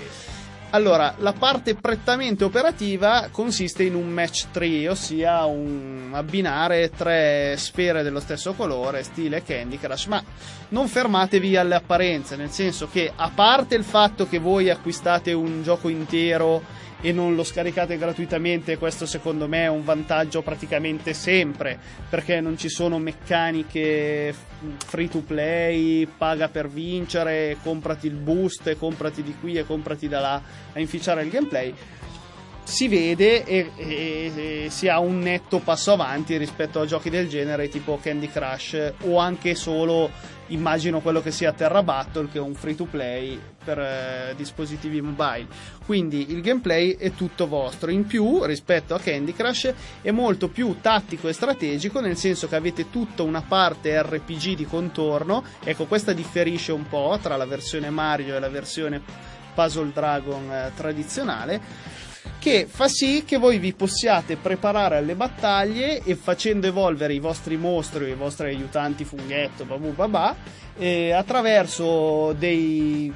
[0.70, 8.02] Allora, la parte prettamente operativa consiste in un match 3, ossia un abbinare tre sfere
[8.02, 10.22] dello stesso colore, stile Candy Crush, ma
[10.68, 15.62] non fermatevi alle apparenze, nel senso che a parte il fatto che voi acquistate un
[15.62, 16.62] gioco intero
[17.00, 21.78] e non lo scaricate gratuitamente, questo secondo me è un vantaggio praticamente sempre,
[22.08, 24.34] perché non ci sono meccaniche
[24.84, 30.20] free to play, paga per vincere, comprati il boost, comprati di qui e comprati da
[30.20, 30.42] là
[30.72, 31.74] a inficiare il gameplay.
[32.68, 37.26] Si vede e, e- e si ha un netto passo avanti rispetto a giochi del
[37.26, 40.10] genere tipo Candy Crush o anche solo
[40.48, 45.00] immagino quello che sia Terra Battle che è un free to play per eh, dispositivi
[45.00, 45.46] mobile.
[45.86, 47.90] Quindi il gameplay è tutto vostro.
[47.90, 52.56] In più rispetto a Candy Crush è molto più tattico e strategico nel senso che
[52.56, 55.42] avete tutta una parte RPG di contorno.
[55.64, 59.00] Ecco questa differisce un po' tra la versione Mario e la versione
[59.54, 61.96] Puzzle Dragon eh, tradizionale
[62.38, 67.56] che fa sì che voi vi possiate preparare alle battaglie e facendo evolvere i vostri
[67.56, 70.36] mostri i vostri aiutanti funghetto, babu babà,
[70.76, 73.12] eh, attraverso dei,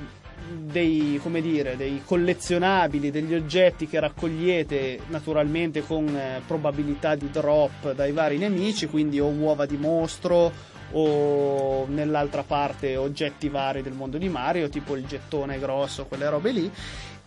[0.51, 8.13] dei, dire, dei collezionabili, degli oggetti che raccogliete naturalmente con eh, probabilità di drop dai
[8.13, 14.29] vari nemici, quindi o uova di mostro o nell'altra parte oggetti vari del mondo di
[14.29, 16.71] Mario, tipo il gettone grosso, quelle robe lì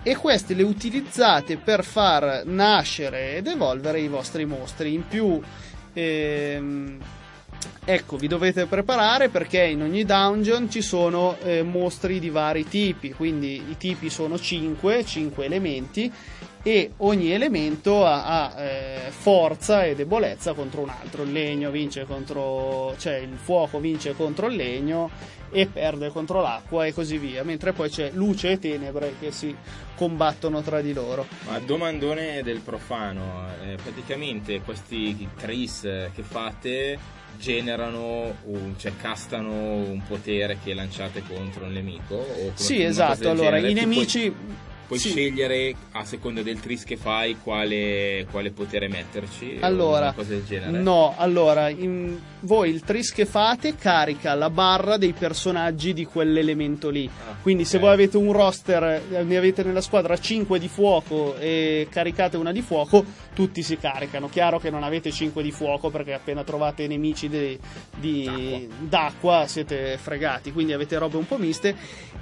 [0.07, 4.93] e queste le utilizzate per far nascere ed evolvere i vostri mostri.
[4.93, 5.41] In più,
[5.93, 6.99] ehm,
[7.83, 13.13] ecco, vi dovete preparare perché in ogni dungeon ci sono eh, mostri di vari tipi,
[13.13, 16.13] quindi i tipi sono 5, 5 elementi
[16.67, 18.23] e ogni elemento ha,
[18.55, 21.21] ha, eh, forza e debolezza contro un altro.
[21.21, 25.11] Il legno vince contro, cioè il fuoco vince contro il legno
[25.51, 29.55] e perde contro l'acqua e così via, mentre poi c'è luce e tenebre che si
[29.95, 31.27] combattono tra di loro.
[31.47, 36.97] Ma domandone del profano, eh, praticamente questi tris che fate
[37.37, 42.25] generano, un, cioè castano un potere che lanciate contro un nemico?
[42.55, 43.29] Sì, esatto.
[43.29, 43.69] Allora, genere?
[43.69, 44.35] i Tu puoi- nemici.
[44.87, 45.09] Puoi sì.
[45.09, 49.57] scegliere a seconda del tris che fai quale, quale potere metterci?
[49.61, 50.13] Allora,
[50.81, 56.89] no, allora, in- voi il tris che fate carica la barra dei personaggi di quell'elemento
[56.89, 57.09] lì.
[57.27, 57.83] Ah, Quindi se ok.
[57.83, 62.51] voi avete un roster, eh, ne avete nella squadra 5 di fuoco e caricate una
[62.51, 64.29] di fuoco, tutti si caricano.
[64.29, 67.57] Chiaro che non avete 5 di fuoco perché appena trovate nemici di-
[67.95, 71.75] di- d'acqua siete fregati, quindi avete robe un po' miste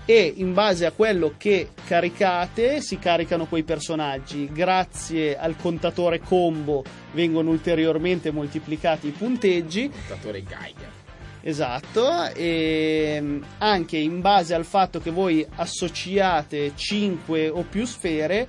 [0.05, 4.49] e in base a quello che caricate si caricano quei personaggi.
[4.51, 9.89] Grazie al contatore combo vengono ulteriormente moltiplicati i punteggi.
[9.89, 11.01] Contatore Geiger.
[11.45, 18.47] Esatto, e mm, anche in base al fatto che voi associate 5 o più sfere,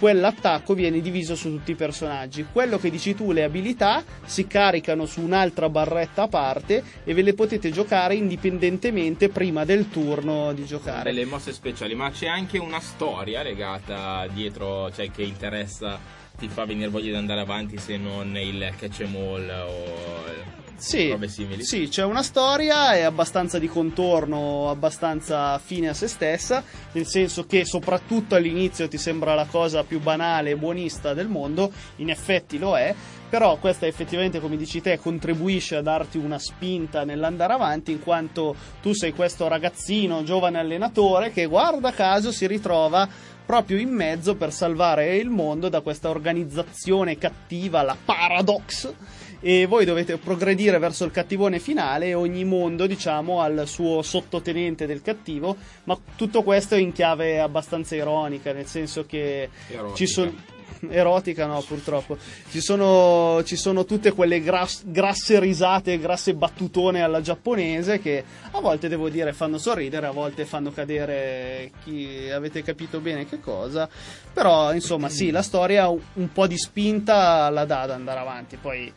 [0.00, 2.46] quell'attacco viene diviso su tutti i personaggi.
[2.50, 7.20] Quello che dici tu, le abilità, si caricano su un'altra barretta a parte e ve
[7.20, 11.12] le potete giocare indipendentemente prima del turno di giocare.
[11.12, 15.98] Delle mosse speciali, ma c'è anche una storia legata dietro, cioè che interessa
[16.38, 21.10] ti fa venire voglia di andare avanti se non il catch em all o Sì,
[21.10, 21.62] robe simili?
[21.62, 27.44] sì, c'è una storia, è abbastanza di contorno, abbastanza fine a se stessa, nel senso
[27.44, 32.58] che soprattutto all'inizio ti sembra la cosa più banale e buonista del mondo, in effetti
[32.58, 32.94] lo è,
[33.28, 38.56] però questa effettivamente, come dici te, contribuisce a darti una spinta nell'andare avanti, in quanto
[38.80, 43.06] tu sei questo ragazzino, giovane allenatore, che guarda caso si ritrova
[43.44, 48.92] proprio in mezzo per salvare il mondo da questa organizzazione cattiva, la Paradox,
[49.40, 54.02] e voi dovete progredire verso il cattivone finale e ogni mondo, diciamo, ha il suo
[54.02, 59.96] sottotenente del cattivo, ma tutto questo è in chiave abbastanza ironica, nel senso che Erotica.
[59.96, 62.16] ci sono erotica no purtroppo.
[62.50, 68.60] Ci sono, ci sono tutte quelle gras- grasse risate grasse battutone alla giapponese che a
[68.60, 73.88] volte devo dire fanno sorridere a volte fanno cadere chi avete capito bene che cosa.
[74.32, 78.56] Però insomma sì la storia un po' di spinta la dà ad andare avanti.
[78.56, 78.92] Poi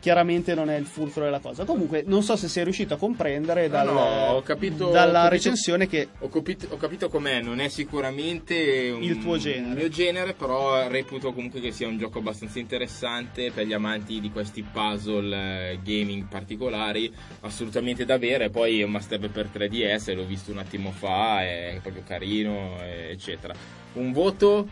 [0.00, 3.66] chiaramente non è il fulcro della cosa comunque non so se sei riuscito a comprendere
[3.66, 7.68] No, dal- no, capito- dalla capito- recensione che Ho capito, ho capito com'è, non è
[7.68, 9.70] sicuramente un, Il tuo genere.
[9.70, 14.20] il mio genere, però reputo comunque che sia un gioco abbastanza interessante per gli amanti
[14.20, 18.50] di questi puzzle eh, gaming particolari, assolutamente da avere.
[18.50, 22.76] Poi è un must have per 3DS, l'ho visto un attimo fa, è proprio carino,
[22.82, 23.54] eh, eccetera.
[23.94, 24.68] Un voto?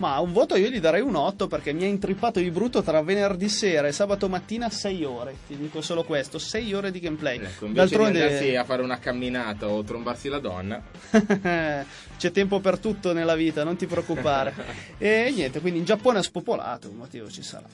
[0.00, 3.02] Ma un voto io gli darei un 8 perché mi ha intrippato di brutto tra
[3.02, 5.36] venerdì sera e sabato mattina 6 ore.
[5.46, 7.36] Ti dico solo questo, 6 ore di gameplay.
[7.36, 10.82] Ecco, invece di andarsi D'altronde a fare una camminata o trombarsi la donna,
[12.16, 14.54] c'è tempo per tutto nella vita, non ti preoccupare.
[14.96, 17.66] e niente, quindi in Giappone è spopolato, un motivo ci sarà.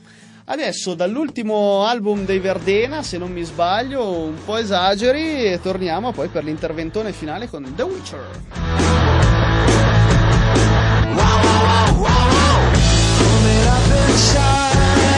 [0.46, 6.26] Adesso dall'ultimo album dei Verdena, se non mi sbaglio, un po' esageri e torniamo poi
[6.26, 9.35] per l'interventone finale con The Witcher.
[11.96, 15.00] Come la pensai?
[15.00, 15.15] È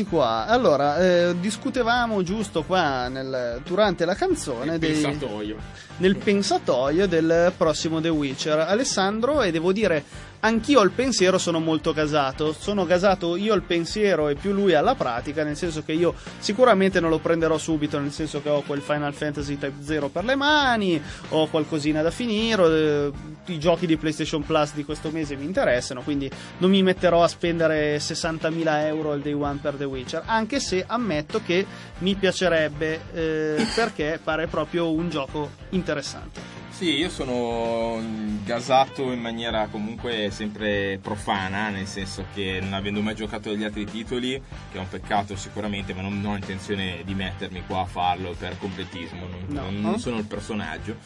[0.00, 0.46] Eccoci qua.
[0.46, 5.56] Allora, eh, discutevamo giusto qua nel- durante la canzone Nel dei- pensatoio.
[5.98, 8.58] nel pensatoio del prossimo The Witcher.
[8.60, 10.02] Alessandro, e devo dire,
[10.40, 12.52] anch'io al pensiero sono molto gasato.
[12.52, 17.00] Sono gasato io al pensiero e più lui alla pratica, nel senso che io sicuramente
[17.00, 20.34] non lo prenderò subito, nel senso che ho quel Final Fantasy Type 0 per le
[20.36, 21.00] mani,
[21.30, 23.12] ho qualcosina da finire, eh,
[23.46, 27.28] i giochi di PlayStation Plus di questo mese mi interessano, quindi non mi metterò a
[27.28, 31.66] spendere 60.000 euro al day one per The Witcher, anche se ammetto che
[31.98, 36.56] mi piacerebbe eh, perché pare proprio un gioco interessante.
[36.70, 38.00] Sì, io sono
[38.44, 43.84] gasato in maniera comunque sempre profana, nel senso che non avendo mai giocato agli altri
[43.84, 44.40] titoli,
[44.70, 48.56] che è un peccato sicuramente, ma non, ho intenzione di mettermi qua a farlo per
[48.58, 49.62] completismo, non, No.
[49.62, 50.96] non- non sono il personaggio.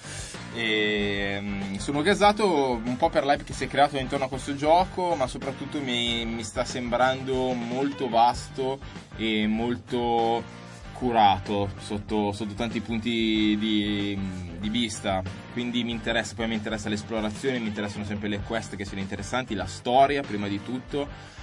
[0.52, 4.54] E, mm, sono gasato un po' per l'hype che si è creato intorno a questo
[4.54, 8.78] gioco, ma soprattutto mi, mi sta sembrando molto vasto
[9.16, 10.60] e molto
[11.02, 14.16] curato sotto, sotto tanti punti di,
[14.60, 15.20] di vista.
[15.52, 19.54] Quindi mi interessa poi mi interessa l'esplorazione mi interessano sempre le quest che sono interessanti
[19.56, 21.40] la storia prima di tutto.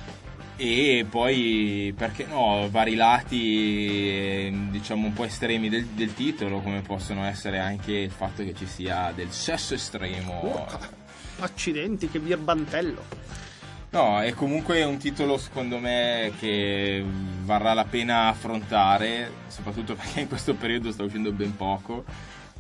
[0.55, 7.26] E poi perché no vari lati diciamo un po' estremi del, del titolo come possono
[7.26, 10.68] essere anche il fatto che ci sia del sesso estremo.
[11.39, 13.49] Accidenti, che birbantello.
[13.92, 17.04] No, è comunque un titolo secondo me che
[17.44, 22.04] varrà la pena affrontare, soprattutto perché in questo periodo sta uscendo ben poco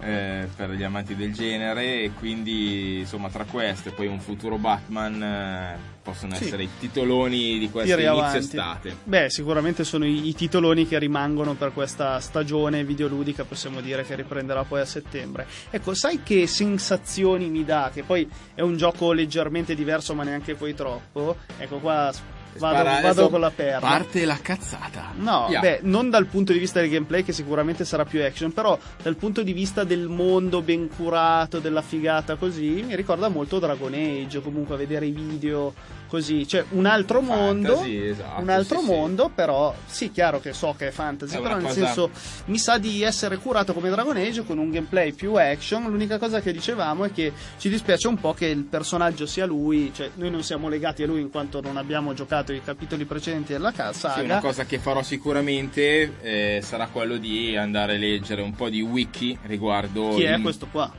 [0.01, 5.21] eh, per gli amanti del genere e quindi insomma tra queste poi un futuro Batman
[5.21, 5.77] eh,
[6.09, 6.43] possono Sì.
[6.45, 8.37] essere i titoloni di questa inizio avanti.
[8.37, 8.97] estate.
[9.03, 14.15] Beh, sicuramente sono i, i titoloni che rimangono per questa stagione videoludica, possiamo dire che
[14.15, 15.47] riprenderà poi a settembre.
[15.69, 17.91] Ecco, sai che sensazioni mi dà?
[17.93, 21.37] Che poi è un gioco leggermente diverso, ma neanche poi troppo.
[21.57, 22.11] Ecco qua
[22.57, 23.79] vado, vado con la perla.
[23.79, 25.13] Parte la cazzata.
[25.17, 25.59] No, Via.
[25.59, 29.15] beh, non dal punto di vista del gameplay che sicuramente sarà più action, però dal
[29.15, 34.39] punto di vista del mondo ben curato, della figata così, mi ricorda molto Dragon Age,
[34.39, 35.73] o comunque a vedere i video
[36.09, 38.91] così, cioè un altro mondo, Fantasy, esatto, un altro sì, sì.
[38.91, 42.09] mondo, però sì, chiaro che so che è fantasy, È però nel cosa- senso
[42.45, 46.41] mi sa di essere curato come Dragon Age con un gameplay più action, l'unica cosa
[46.41, 50.31] che dicevamo è che ci dispiace un po' che il personaggio sia lui, cioè noi
[50.31, 53.93] non siamo legati a lui in quanto non abbiamo giocato i capitoli precedenti della ca-
[53.93, 58.69] Sì, una cosa che farò sicuramente eh, sarà quello di andare a leggere un po'
[58.69, 60.91] di wiki riguardo Chi è questo qua?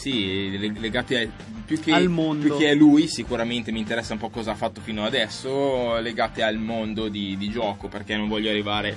[0.00, 1.28] Sì, le- legati a,
[1.66, 2.42] più, che, Al mondo.
[2.46, 6.42] più che a lui, sicuramente mi interessa un po' cosa ha fatto fino adesso, legate
[6.42, 8.96] al mondo di, di gioco, perché non voglio arrivare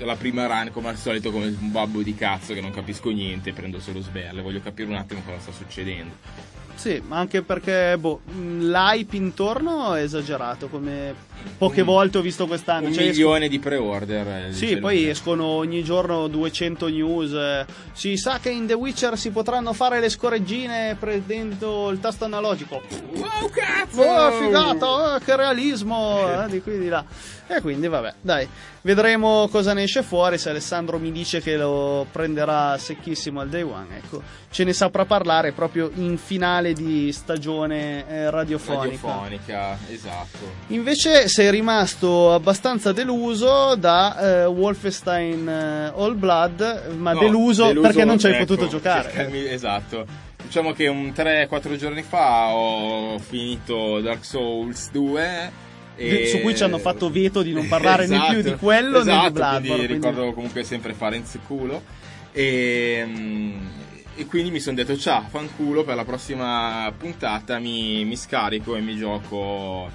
[0.00, 3.54] alla prima run come al solito come un babbo di cazzo che non capisco niente,
[3.54, 6.14] prendo solo sberle, voglio capire un attimo cosa sta succedendo.
[6.76, 11.14] Sì, ma anche perché boh, mh, l'hype intorno è esagerato, come
[11.56, 12.88] poche Un- volte ho visto quest'anno.
[12.88, 14.48] Un Cioè, milione di pre-order.
[14.48, 15.08] eh, Sì, poi lui.
[15.08, 17.32] escono ogni giorno 200 news.
[17.32, 22.26] eh, Si sa che in The Witcher si potranno fare le scoreggine prendendo il tasto
[22.26, 22.82] analogico.
[23.14, 24.02] Wow, cazzo!
[24.02, 26.44] Oh, figata, eh, che realismo!
[26.44, 27.02] eh, di qui di là.
[27.48, 28.48] E quindi, vabbè, dai,
[28.82, 30.36] vedremo cosa ne esce fuori.
[30.36, 34.20] Se Alessandro mi dice che lo prenderà secchissimo al day one, ecco,
[34.50, 39.06] ce ne saprà parlare proprio in finale di stagione eh, radiofonica.
[39.06, 40.38] Radiofonica, esatto.
[40.68, 48.04] Invece sei rimasto abbastanza deluso da eh, Wolfenstein eh, All Blood, ma No, deluso, perché
[48.04, 49.02] non ci hai ecco, potuto giocare.
[49.10, 50.04] cercarmi- esatto.
[50.42, 55.64] Diciamo che un 3-4 giorni fa ho finito Dark Souls 2.
[55.96, 56.26] E...
[56.26, 59.04] Su cui ci hanno fatto veto di non parlare né Esatto, più di quello né
[59.04, 59.60] di esatto, Bloodborne.
[59.60, 61.82] Quindi quindi- ricordo comunque sempre Farenz culo.
[62.32, 63.66] E, mm,
[64.16, 68.80] e quindi mi sono detto ciao, fanculo, per la prossima puntata mi, mi scarico e
[68.80, 69.90] mi gioco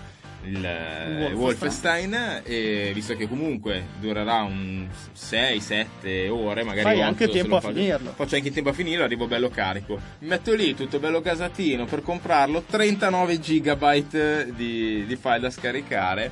[0.45, 2.41] il eh, Wolfenstein.
[2.43, 8.13] E visto che comunque durerà un 6-7 ore magari Fai anche tempo a faccio- finirlo.
[8.15, 12.01] faccio anche tempo a finirlo arrivo bello carico mi metto lì tutto bello gasatino per
[12.01, 16.31] comprarlo 39 gigabyte di, di file da scaricare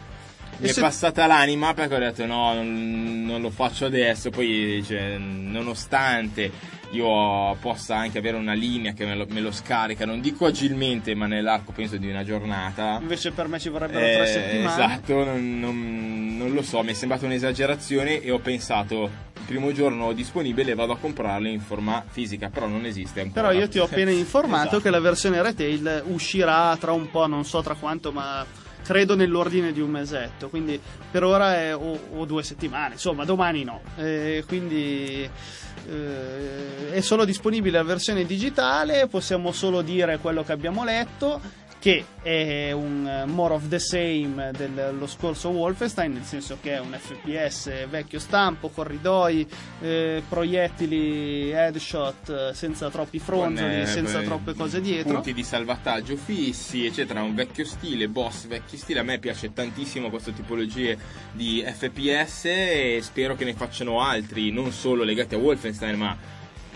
[0.57, 4.30] mi è se- passata l'anima perché ho detto no, non, non lo faccio adesso.
[4.30, 6.51] Poi, cioè, nonostante
[6.92, 11.14] io possa anche avere una linea che me lo, me lo scarica, non dico agilmente,
[11.16, 12.98] ma nell'arco penso di una giornata.
[13.02, 14.84] Invece per me ci vorrebbero Eh, tre settimane.
[14.96, 19.04] Esatto, non, non- non lo so, mi è sembrata un'esagerazione e ho pensato
[19.36, 23.48] il primo giorno disponibile vado a comprarlo in forma fisica, però non esiste ancora.
[23.50, 24.82] Però io ti ho appena informato Esatto.
[24.82, 28.46] che la versione retail uscirà tra un po', non so tra quanto, ma
[28.84, 30.50] credo nell'ordine di un mesetto.
[30.50, 30.80] Quindi
[31.12, 33.82] per ora è o, o due settimane, insomma, domani no.
[33.98, 35.30] Eh, quindi
[35.88, 41.39] eh, è solo disponibile la versione digitale, possiamo solo dire quello che abbiamo letto.
[41.80, 46.80] Che è un eh, more of the same dello scorso Wolfenstein, nel senso che è
[46.80, 49.47] un FPS vecchio stampo, corridoi,
[49.82, 55.13] eh, proiettili, headshot eh, senza troppi fronzoli, eh, senza troppe cose dietro.
[55.13, 57.23] Punti di salvataggio fissi, eccetera.
[57.23, 58.99] Un vecchio stile, boss vecchi stile.
[58.99, 60.95] A me piace tantissimo questa tipologia
[61.32, 66.17] di FPS e spero che ne facciano altri, non solo legati a Wolfenstein, ma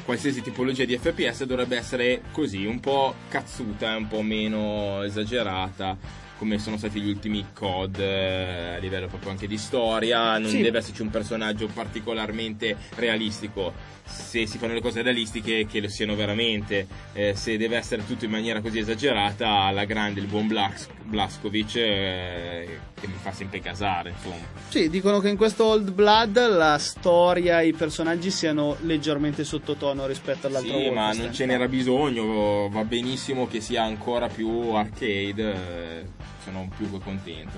[0.04, 5.98] qualsiasi tipologia di FPS dovrebbe essere così, un po' cazzuta, un po' meno esagerata.
[6.44, 10.62] Come sono stati gli ultimi COD eh, a livello proprio anche di storia, non Sì.
[10.62, 13.72] deve esserci un personaggio particolarmente realistico.
[14.06, 16.86] Se si fanno le cose realistiche, che lo siano veramente.
[17.14, 21.76] Eh, se deve essere tutto in maniera così esagerata, alla grande il buon Blas- Blaskovic,
[21.78, 22.68] eh,
[23.00, 24.44] che mi fa sempre casare, insomma.
[24.68, 30.06] Sì, dicono che in questo Old Blood la storia e i personaggi siano leggermente sottotono
[30.06, 35.54] rispetto all'altro Sì, ma non ce n'era bisogno, va benissimo che sia ancora più arcade,
[36.02, 37.58] eh, sono più che contento.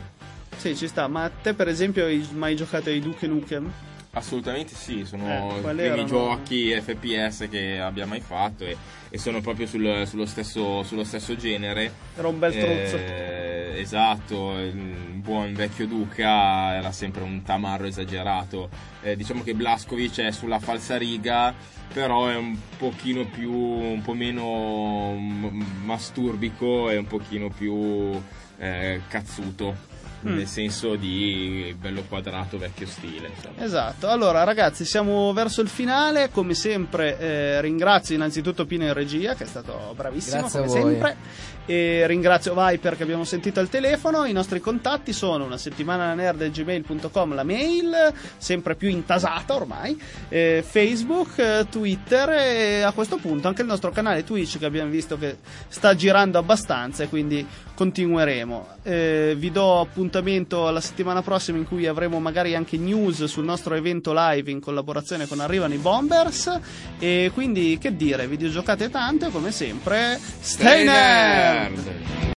[0.57, 1.07] Sì, ci sta.
[1.07, 3.71] Ma te, per esempio, hai mai giocato ai Duke Nukem?
[4.11, 6.05] Assolutamente sì, sono Eh, i primi erano?
[6.05, 8.77] giochi FPS che abbia mai fatto e,
[9.09, 11.91] e sono proprio sul- sullo, stesso, sullo stesso genere.
[12.15, 12.95] Era un bel truzzo.
[12.95, 14.73] Eh, esatto, il
[15.15, 18.69] buon vecchio Duca era sempre un tamarro esagerato.
[19.01, 21.53] Eh, diciamo che Blaskovic è sulla falsariga,
[21.93, 28.21] però è un pochino più, un po' meno m- masturbico e un pochino più
[28.57, 29.93] eh, cazzuto.
[30.25, 30.37] Mm.
[30.37, 33.27] Nel senso di bello quadrato vecchio stile.
[33.27, 33.63] Insomma.
[33.63, 39.35] Esatto, allora ragazzi siamo verso il finale, come sempre eh, ringrazio innanzitutto Pino in regia
[39.35, 41.17] che è stato bravissimo Grazie come sempre
[41.65, 47.33] e ringrazio Viper che abbiamo sentito al telefono, i nostri contatti sono una settimana nerd.gmail.com
[47.33, 49.99] la mail, sempre più intasata ormai,
[50.29, 54.91] eh, Facebook, eh, Twitter e a questo punto anche il nostro canale Twitch che abbiamo
[54.91, 55.37] visto che
[55.67, 57.45] sta girando abbastanza e quindi
[57.75, 58.67] continueremo.
[58.83, 63.75] Eh, vi do appuntamento alla settimana prossima in cui avremo magari anche news sul nostro
[63.75, 66.59] evento live in collaborazione con Arrivano i Bombers
[66.97, 72.25] e quindi che dire, videogiocate tanto e come sempre stay nerd!